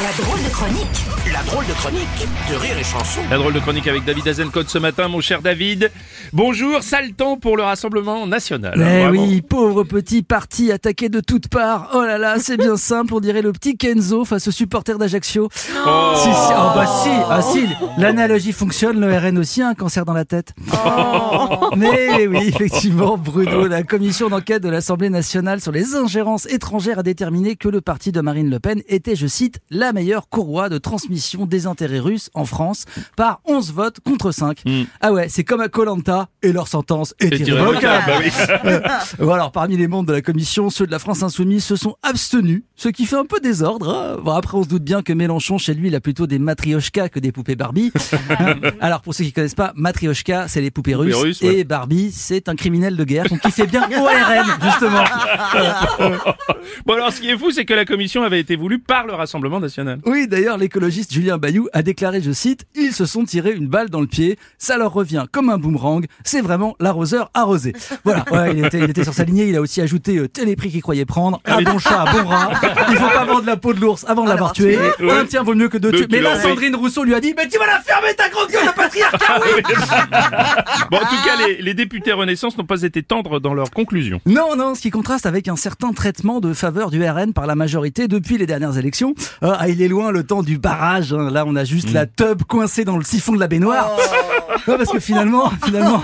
La 0.00 0.12
drôle 0.24 0.44
de 0.44 0.48
chronique 0.50 1.06
La 1.32 1.42
drôle 1.42 1.66
de 1.66 1.72
chronique 1.72 2.28
de 2.48 2.54
Rire 2.54 2.78
et 2.78 2.84
Chanson. 2.84 3.20
La 3.30 3.36
drôle 3.36 3.52
de 3.52 3.58
chronique 3.58 3.88
avec 3.88 4.04
David 4.04 4.28
Azencote 4.28 4.68
ce 4.68 4.78
matin, 4.78 5.08
mon 5.08 5.20
cher 5.20 5.42
David. 5.42 5.90
Bonjour, 6.32 6.84
sale 6.84 7.14
temps 7.14 7.36
pour 7.36 7.56
le 7.56 7.64
Rassemblement 7.64 8.24
National. 8.26 8.74
Eh 8.76 8.78
Vraiment. 8.78 9.10
oui, 9.10 9.42
pauvre 9.42 9.82
petit 9.82 10.22
parti 10.22 10.70
attaqué 10.70 11.08
de 11.08 11.18
toutes 11.18 11.48
parts. 11.48 11.90
Oh 11.94 12.02
là 12.02 12.16
là, 12.16 12.36
c'est 12.38 12.56
bien 12.56 12.76
simple, 12.76 13.12
on 13.12 13.18
dirait 13.18 13.42
le 13.42 13.50
petit 13.52 13.76
Kenzo 13.76 14.24
face 14.24 14.46
aux 14.46 14.52
supporters 14.52 14.98
d'Ajaccio. 14.98 15.48
Si, 15.52 15.66
si, 15.66 15.72
oh 15.72 16.70
bah 16.74 16.86
si, 17.02 17.10
ah 17.28 17.42
si, 17.42 17.66
l'analogie 18.00 18.52
fonctionne, 18.52 19.00
le 19.00 19.16
RN 19.16 19.36
aussi 19.38 19.62
a 19.62 19.68
un 19.68 19.74
cancer 19.74 20.04
dans 20.04 20.12
la 20.12 20.24
tête. 20.24 20.54
Mais 21.76 22.28
oui, 22.28 22.38
effectivement, 22.46 23.16
Bruno, 23.18 23.66
la 23.66 23.82
commission 23.82 24.28
d'enquête 24.28 24.62
de 24.62 24.68
l'Assemblée 24.68 25.10
nationale 25.10 25.60
sur 25.60 25.72
les 25.72 25.96
ingérences 25.96 26.46
étrangères 26.46 27.00
a 27.00 27.02
déterminé 27.02 27.56
que 27.56 27.68
le 27.68 27.80
parti 27.80 28.12
de 28.12 28.20
Marine 28.20 28.50
Le 28.50 28.60
Pen 28.60 28.82
était, 28.86 29.16
je 29.16 29.26
cite, 29.26 29.60
la 29.70 29.87
meilleure 29.92 30.28
courroie 30.28 30.68
de 30.68 30.78
transmission 30.78 31.46
des 31.46 31.66
intérêts 31.66 31.98
russes 32.00 32.30
en 32.34 32.44
France 32.44 32.84
par 33.16 33.40
11 33.46 33.72
votes 33.72 34.00
contre 34.00 34.30
5. 34.32 34.62
Ah 35.00 35.12
ouais, 35.12 35.28
c'est 35.28 35.44
comme 35.44 35.60
à 35.60 35.68
Colanta 35.68 36.28
et 36.42 36.52
leur 36.52 36.68
sentence 36.68 37.14
est 37.20 37.38
irrévocable. 37.38 38.24
irrévocable, 38.24 38.82
bah. 38.84 38.98
Bon, 39.18 39.30
alors, 39.32 39.52
parmi 39.52 39.76
les 39.76 39.88
membres 39.88 40.08
de 40.08 40.12
la 40.12 40.22
commission, 40.22 40.70
ceux 40.70 40.86
de 40.86 40.90
la 40.90 40.98
France 40.98 41.22
Insoumise 41.22 41.64
se 41.64 41.76
sont 41.76 41.96
abstenus, 42.02 42.62
ce 42.76 42.88
qui 42.88 43.06
fait 43.06 43.16
un 43.16 43.24
peu 43.24 43.40
désordre. 43.40 43.88
hein. 43.94 44.20
Bon, 44.22 44.32
après, 44.32 44.56
on 44.58 44.62
se 44.62 44.68
doute 44.68 44.84
bien 44.84 45.02
que 45.02 45.12
Mélenchon, 45.12 45.58
chez 45.58 45.74
lui, 45.74 45.88
il 45.88 45.94
a 45.94 46.00
plutôt 46.00 46.26
des 46.26 46.38
matrioshkas 46.38 47.08
que 47.08 47.18
des 47.18 47.32
poupées 47.32 47.56
Barbie. 47.56 47.92
alors, 48.80 49.00
pour 49.02 49.14
ceux 49.14 49.24
qui 49.24 49.32
connaissent 49.32 49.54
pas, 49.54 49.72
matrioshka, 49.76 50.48
c'est 50.48 50.60
les 50.60 50.70
poupées, 50.70 50.92
Poupées 50.92 50.94
russes, 51.04 51.16
russes, 51.16 51.40
ouais. 51.42 51.58
et 51.58 51.64
Barbie, 51.64 52.10
c'est 52.12 52.48
un 52.48 52.54
criminel 52.54 52.96
de 52.96 53.04
guerre, 53.04 53.24
donc 53.28 53.40
qui 53.40 53.50
fait 53.50 53.66
bien 53.66 53.82
ORN, 53.90 54.46
justement. 54.62 55.04
Bon 56.86 56.94
alors, 56.94 57.12
ce 57.12 57.20
qui 57.20 57.30
est 57.30 57.36
fou, 57.38 57.50
c'est 57.50 57.64
que 57.64 57.74
la 57.74 57.84
commission 57.84 58.22
avait 58.22 58.40
été 58.40 58.56
voulue 58.56 58.78
par 58.78 59.06
le 59.06 59.12
Rassemblement 59.14 59.60
National. 59.60 59.77
Oui, 60.06 60.26
d'ailleurs, 60.28 60.58
l'écologiste 60.58 61.12
Julien 61.12 61.38
Bayou 61.38 61.68
a 61.72 61.82
déclaré, 61.82 62.20
je 62.20 62.32
cite, 62.32 62.64
ils 62.74 62.92
se 62.92 63.06
sont 63.06 63.24
tirés 63.24 63.52
une 63.52 63.68
balle 63.68 63.90
dans 63.90 64.00
le 64.00 64.06
pied, 64.06 64.38
ça 64.58 64.76
leur 64.76 64.92
revient 64.92 65.24
comme 65.30 65.50
un 65.50 65.58
boomerang, 65.58 66.06
c'est 66.24 66.40
vraiment 66.40 66.74
l'arroseur 66.80 67.30
arrosé. 67.34 67.72
Voilà, 68.04 68.24
ouais, 68.30 68.56
il, 68.56 68.64
était, 68.64 68.78
il 68.78 68.88
était 68.88 69.04
sur 69.04 69.12
sa 69.12 69.24
lignée, 69.24 69.48
il 69.48 69.56
a 69.56 69.60
aussi 69.60 69.80
ajouté 69.82 70.16
euh, 70.16 70.28
tel 70.28 70.48
est 70.48 70.56
prix 70.56 70.70
qu'il 70.70 70.80
croyait 70.80 71.04
prendre, 71.04 71.40
un 71.44 71.60
bon 71.62 71.78
chat, 71.78 72.04
un 72.06 72.12
bon 72.12 72.26
rat, 72.26 72.52
il 72.90 72.96
faut 72.96 73.08
pas 73.08 73.24
vendre 73.24 73.44
la 73.44 73.56
peau 73.56 73.74
de 73.74 73.80
l'ours 73.80 74.04
avant 74.08 74.24
de 74.24 74.28
l'avoir 74.28 74.52
tué, 74.52 74.78
un 75.00 75.24
tien 75.26 75.42
vaut 75.42 75.54
mieux 75.54 75.68
que 75.68 75.76
deux 75.76 75.90
Deux 75.90 76.06
tués. 76.06 76.06
Mais 76.10 76.20
là. 76.22 76.40
Sandrine 76.40 76.74
Rousseau 76.76 77.04
lui 77.04 77.14
a 77.14 77.20
dit, 77.20 77.34
mais 77.36 77.48
tu 77.48 77.58
vas 77.58 77.66
la 77.66 77.80
fermer 77.80 78.14
ta 78.14 78.28
grande 78.28 78.48
gueule 78.48 78.66
de 78.66 78.72
patriarcat, 78.72 79.40
oui 79.42 79.62
Bon, 80.90 80.96
en 80.96 81.00
tout 81.00 81.22
cas, 81.24 81.46
les, 81.46 81.60
les 81.60 81.74
députés 81.74 82.12
Renaissance 82.12 82.56
n'ont 82.56 82.64
pas 82.64 82.82
été 82.82 83.02
tendres 83.02 83.40
dans 83.40 83.54
leurs 83.54 83.70
conclusions. 83.70 84.20
Non, 84.26 84.56
non, 84.56 84.74
ce 84.74 84.80
qui 84.80 84.90
contraste 84.90 85.26
avec 85.26 85.48
un 85.48 85.56
certain 85.56 85.92
traitement 85.92 86.40
de 86.40 86.52
faveur 86.52 86.90
du 86.90 87.02
RN 87.04 87.32
par 87.32 87.46
la 87.46 87.54
majorité 87.54 88.08
depuis 88.08 88.38
les 88.38 88.46
dernières 88.46 88.78
élections. 88.78 89.14
Ah, 89.68 89.72
il 89.72 89.82
est 89.82 89.88
loin 89.88 90.10
le 90.10 90.24
temps 90.24 90.42
du 90.42 90.56
barrage. 90.58 91.12
hein. 91.12 91.30
Là, 91.30 91.44
on 91.46 91.54
a 91.54 91.64
juste 91.64 91.92
la 91.92 92.06
tub 92.06 92.42
coincée 92.44 92.84
dans 92.86 92.96
le 92.96 93.04
siphon 93.04 93.32
de 93.34 93.40
la 93.40 93.48
baignoire. 93.48 93.90
Ouais, 94.66 94.76
parce 94.76 94.90
que 94.90 94.98
finalement, 95.00 95.50
finalement, 95.64 96.02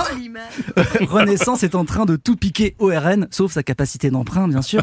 Renaissance 1.11 1.65
est 1.65 1.75
en 1.75 1.85
train 1.85 2.07
de 2.07 2.17
tout 2.17 2.37
piquer 2.37 2.75
au 2.79 2.87
RN, 2.87 3.27
sauf 3.31 3.53
sa 3.53 3.63
capacité 3.63 4.11
d'emprunt, 4.11 4.49
bien 4.49 4.63
sûr. 4.63 4.83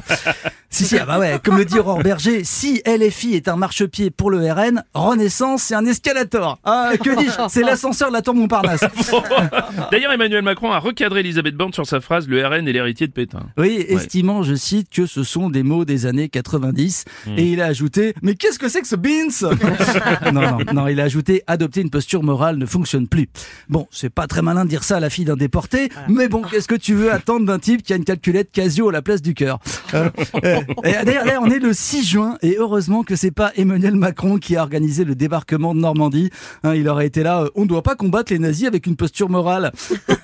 Si, 0.81 0.87
si, 0.87 0.97
ah 0.97 1.05
bah 1.05 1.19
ouais, 1.19 1.39
comme 1.43 1.57
le 1.57 1.65
dit 1.65 1.77
Aurore 1.77 2.01
Berger, 2.01 2.43
si 2.43 2.81
LFI 2.85 3.35
est 3.35 3.47
un 3.47 3.55
marchepied 3.55 4.09
pour 4.09 4.31
le 4.31 4.51
RN, 4.51 4.83
Renaissance, 4.93 5.63
c'est 5.63 5.75
un 5.75 5.85
escalator. 5.85 6.59
Ah, 6.63 6.93
que 7.01 7.15
dis-je 7.17 7.49
C'est 7.49 7.61
l'ascenseur 7.61 8.09
de 8.09 8.13
la 8.13 8.21
tour 8.23 8.33
Montparnasse. 8.33 8.81
D'ailleurs, 9.91 10.11
Emmanuel 10.11 10.41
Macron 10.43 10.71
a 10.71 10.79
recadré 10.79 11.19
Elisabeth 11.19 11.55
Borne 11.55 11.73
sur 11.73 11.85
sa 11.85 12.01
phrase 12.01 12.27
Le 12.27 12.45
RN 12.45 12.67
est 12.67 12.71
l'héritier 12.71 13.07
de 13.07 13.11
Pétain. 13.11 13.47
Oui, 13.57 13.85
estimant, 13.87 14.41
je 14.41 14.55
cite, 14.55 14.89
que 14.89 15.05
ce 15.05 15.23
sont 15.23 15.49
des 15.49 15.63
mots 15.63 15.85
des 15.85 16.05
années 16.05 16.29
90. 16.29 17.05
Et 17.37 17.51
il 17.51 17.61
a 17.61 17.65
ajouté, 17.67 18.13
mais 18.21 18.35
qu'est-ce 18.35 18.57
que 18.57 18.67
c'est 18.67 18.81
que 18.81 18.87
ce 18.87 18.95
beans 18.95 19.29
Non, 20.33 20.41
non, 20.41 20.57
non, 20.73 20.87
il 20.87 20.99
a 20.99 21.03
ajouté, 21.03 21.43
adopter 21.47 21.81
une 21.81 21.89
posture 21.91 22.23
morale 22.23 22.57
ne 22.57 22.65
fonctionne 22.65 23.07
plus. 23.07 23.29
Bon, 23.69 23.87
c'est 23.91 24.09
pas 24.09 24.27
très 24.27 24.41
malin 24.41 24.65
de 24.65 24.69
dire 24.69 24.83
ça 24.83 24.97
à 24.97 24.99
la 24.99 25.09
fille 25.09 25.25
d'un 25.25 25.35
déporté, 25.37 25.89
mais 26.07 26.27
bon, 26.27 26.41
qu'est-ce 26.41 26.67
que 26.67 26.75
tu 26.75 26.93
veux 26.93 27.11
attendre 27.11 27.45
d'un 27.45 27.59
type 27.59 27.83
qui 27.83 27.93
a 27.93 27.95
une 27.95 28.05
calculette 28.05 28.51
Casio 28.51 28.89
à 28.89 28.91
la 28.91 29.01
place 29.01 29.21
du 29.21 29.33
cœur? 29.33 29.59
D'ailleurs, 29.93 31.03
d'ailleurs, 31.05 31.41
on 31.43 31.49
est 31.49 31.59
le 31.59 31.73
6 31.73 32.03
juin, 32.07 32.37
et 32.41 32.55
heureusement 32.59 33.03
que 33.03 33.15
c'est 33.15 33.31
pas 33.31 33.51
Emmanuel 33.55 33.95
Macron 33.95 34.37
qui 34.37 34.55
a 34.55 34.61
organisé 34.61 35.03
le 35.03 35.15
débarquement 35.15 35.73
de 35.75 35.79
Normandie. 35.79 36.29
Hein, 36.63 36.75
il 36.75 36.87
aurait 36.87 37.07
été 37.07 37.23
là, 37.23 37.43
euh, 37.43 37.49
on 37.55 37.61
ne 37.63 37.67
doit 37.67 37.83
pas 37.83 37.95
combattre 37.95 38.31
les 38.31 38.39
nazis 38.39 38.67
avec 38.67 38.87
une 38.87 38.95
posture 38.95 39.29
morale. 39.29 39.71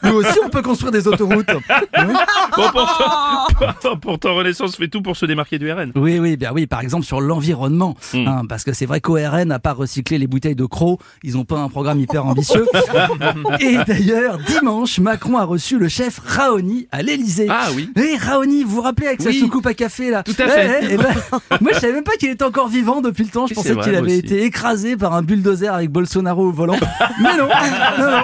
Nous 0.03 0.13
aussi, 0.13 0.39
on 0.45 0.49
peut 0.49 0.61
construire 0.61 0.91
des 0.91 1.07
autoroutes. 1.07 1.49
Hein 1.93 2.13
Bon, 3.83 3.97
pourtant, 4.01 4.35
Renaissance 4.35 4.75
fait 4.75 4.87
tout 4.87 5.01
pour 5.01 5.15
se 5.15 5.25
démarquer 5.25 5.59
du 5.59 5.71
RN. 5.71 5.91
Oui, 5.95 6.19
oui, 6.19 6.37
bien 6.37 6.51
oui, 6.53 6.67
par 6.67 6.81
exemple 6.81 7.05
sur 7.05 7.21
l'environnement. 7.21 7.95
hein, 8.13 8.43
parce 8.47 8.63
que 8.63 8.73
c'est 8.73 8.85
vrai 8.85 9.01
qu'ORN 9.01 9.43
n'a 9.45 9.59
pas 9.59 9.73
recyclé 9.73 10.17
les 10.17 10.27
bouteilles 10.27 10.55
de 10.55 10.65
crocs, 10.65 10.99
ils 11.23 11.33
n'ont 11.33 11.45
pas 11.45 11.59
un 11.59 11.69
programme 11.69 11.99
hyper 11.99 12.25
ambitieux. 12.25 12.65
Et 13.59 13.77
d'ailleurs, 13.87 14.37
dimanche, 14.47 14.99
Macron 14.99 15.37
a 15.37 15.43
reçu 15.43 15.77
le 15.77 15.87
chef 15.87 16.19
Raoni 16.23 16.87
à 16.91 17.01
l'Elysée. 17.01 17.47
Ah 17.49 17.67
oui. 17.75 17.91
Et 17.95 18.17
Raoni, 18.17 18.63
vous 18.63 18.75
vous 18.75 18.81
rappelez 18.81 19.07
avec 19.07 19.21
sa 19.21 19.29
Oui. 19.29 19.39
À 19.65 19.73
café 19.73 20.09
là 20.09 20.23
Tout 20.23 20.35
à 20.39 20.47
fait. 20.47 20.79
Eh, 20.81 20.85
eh, 20.85 20.87
eh 20.93 20.97
ben, 20.97 21.13
Moi, 21.61 21.71
je 21.73 21.79
savais 21.79 21.93
même 21.93 22.03
pas 22.03 22.15
qu'il 22.19 22.29
était 22.29 22.43
encore 22.43 22.67
vivant 22.67 23.01
depuis 23.01 23.23
le 23.23 23.29
temps. 23.29 23.47
Je 23.47 23.53
pensais 23.53 23.75
qu'il 23.75 23.95
avait 23.95 24.07
aussi. 24.07 24.17
été 24.17 24.43
écrasé 24.43 24.97
par 24.97 25.13
un 25.13 25.21
bulldozer 25.21 25.73
avec 25.73 25.89
Bolsonaro 25.89 26.47
au 26.47 26.51
volant. 26.51 26.77
Mais 27.21 27.37
non, 27.37 27.47
non, 27.99 28.11
non. 28.11 28.23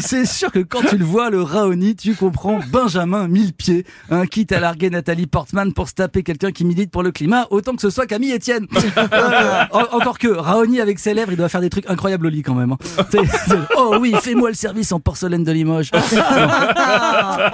C'est 0.00 0.24
sûr 0.26 0.50
que 0.52 0.58
quand 0.60 0.82
tu 0.82 0.96
le 0.98 1.04
vois, 1.04 1.30
le 1.30 1.42
Raoni, 1.42 1.96
tu 1.96 2.14
comprends 2.14 2.60
Benjamin 2.70 3.28
Millepied, 3.28 3.84
hein, 4.10 4.26
quitte 4.26 4.52
à 4.52 4.60
larguer 4.60 4.90
Nathalie 4.90 5.26
Portman 5.26 5.72
pour 5.72 5.88
se 5.88 5.94
taper 5.94 6.22
quelqu'un 6.22 6.52
qui 6.52 6.64
milite 6.64 6.90
pour 6.90 7.02
le 7.02 7.10
climat, 7.12 7.46
autant 7.50 7.74
que 7.74 7.82
ce 7.82 7.90
soit 7.90 8.06
Camille 8.06 8.32
Etienne. 8.34 8.66
Euh, 9.12 9.62
en- 9.72 9.96
encore 9.98 10.18
que 10.18 10.28
Raoni 10.28 10.80
avec 10.80 10.98
ses 10.98 11.14
lèvres, 11.14 11.30
il 11.32 11.36
doit 11.36 11.48
faire 11.48 11.60
des 11.60 11.70
trucs 11.70 11.88
incroyables 11.88 12.26
au 12.26 12.28
lit 12.28 12.42
quand 12.42 12.54
même. 12.54 12.72
hein. 12.72 13.04
Oh 13.76 13.96
oui, 14.00 14.14
fais-moi 14.20 14.48
le 14.48 14.54
service 14.54 14.90
en 14.92 15.00
porcelaine 15.00 15.44
de 15.44 15.52
Limoges. 15.52 15.90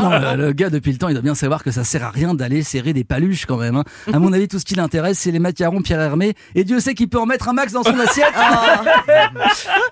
Non, 0.01 0.11
le, 0.11 0.37
le 0.47 0.53
gars, 0.53 0.71
depuis 0.71 0.93
le 0.93 0.99
temps, 0.99 1.09
il 1.09 1.13
doit 1.15 1.23
bien 1.23 1.35
savoir 1.35 1.63
que 1.63 1.71
ça 1.71 1.85
sert 1.85 2.05
à 2.05 2.11
rien 2.11 2.35
d'aller 2.35 2.63
serrer 2.63 2.93
des 2.93 3.05
paluches 3.05 3.47
quand 3.47 3.57
même. 3.57 3.77
hein. 3.77 3.85
À 4.13 4.19
mon 4.19 4.33
avis, 4.33 4.49
tout 4.49 4.59
ce 4.59 4.65
qui 4.65 4.75
l'intéresse, 4.75 5.19
c'est 5.19 5.31
les 5.31 5.39
macarons 5.39 5.83
Pierre 5.83 6.01
Hermé. 6.01 6.35
Et 6.55 6.65
Dieu 6.65 6.81
sait 6.81 6.95
qu'il 6.95 7.09
peut 7.09 7.19
en 7.21 7.27
mettre 7.27 7.49
un 7.49 7.53
max 7.53 7.73
dans 7.73 7.83
son 7.83 7.99
assiette. 7.99 8.33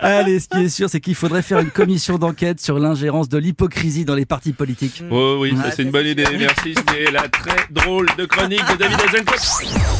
Allez, 0.00 0.40
ce 0.40 0.48
qui 0.48 0.58
est 0.64 0.68
sûr, 0.68 0.88
c'est 0.88 1.00
qu'il 1.00 1.14
faudrait 1.14 1.42
faire 1.42 1.58
une 1.60 1.70
commission 1.70 1.99
d'enquête 2.08 2.60
sur 2.60 2.78
l'ingérence 2.78 3.28
de 3.28 3.38
l'hypocrisie 3.38 4.04
dans 4.04 4.14
les 4.14 4.26
partis 4.26 4.52
politiques. 4.52 5.02
Oh 5.10 5.36
oui, 5.40 5.54
ça 5.56 5.70
c'est 5.70 5.82
une 5.82 5.90
bonne 5.90 6.06
idée. 6.06 6.24
Merci, 6.38 6.74
c'était 6.76 7.10
la 7.10 7.28
très 7.28 7.66
drôle 7.70 8.06
de 8.16 8.24
chronique 8.24 8.62
de 8.70 8.76
David 8.76 8.98
Azencote. 9.00 9.99